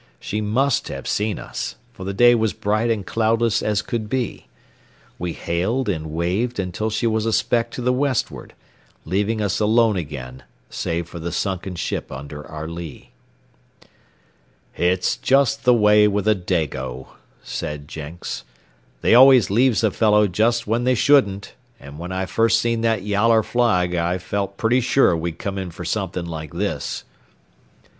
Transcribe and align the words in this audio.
She 0.19 0.41
must 0.41 0.87
have 0.87 1.07
seen 1.07 1.37
us, 1.37 1.75
for 1.93 2.05
the 2.05 2.11
day 2.15 2.33
was 2.33 2.53
bright 2.53 2.89
and 2.89 3.05
cloudless 3.05 3.61
as 3.61 3.83
could 3.83 4.09
be. 4.09 4.47
We 5.19 5.33
hailed 5.33 5.87
and 5.89 6.07
waved 6.11 6.57
until 6.57 6.89
she 6.89 7.05
was 7.05 7.27
a 7.27 7.31
speck 7.31 7.69
to 7.73 7.83
the 7.83 7.93
westward, 7.93 8.55
leaving 9.05 9.41
us 9.41 9.59
alone 9.59 9.97
again 9.97 10.41
save 10.71 11.07
for 11.07 11.19
the 11.19 11.31
sunken 11.31 11.75
ship 11.75 12.11
under 12.11 12.43
our 12.47 12.67
lee. 12.67 13.11
"It's 14.75 15.17
just 15.17 15.65
the 15.65 15.73
way 15.75 16.07
with 16.07 16.27
a 16.27 16.33
Dago," 16.33 17.09
said 17.43 17.87
Jenks. 17.87 18.43
"They 19.01 19.13
always 19.13 19.51
leaves 19.51 19.83
a 19.83 19.91
fellow 19.91 20.27
just 20.27 20.65
when 20.65 20.83
they 20.83 20.95
shouldn't, 20.95 21.53
and 21.79 21.99
when 21.99 22.11
I 22.11 22.25
first 22.25 22.57
seen 22.59 22.81
that 22.81 23.03
yaller 23.03 23.43
flag 23.43 23.93
I 23.93 24.17
felt 24.17 24.57
pretty 24.57 24.81
sure 24.81 25.15
we'd 25.15 25.37
come 25.37 25.59
in 25.59 25.69
fer 25.69 25.83
somethin' 25.85 26.25
like 26.25 26.55
this." 26.55 27.03